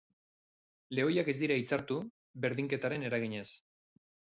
[1.01, 2.01] Lehoiak ez dira itzartu,
[2.47, 3.49] berdinketaren eraginez.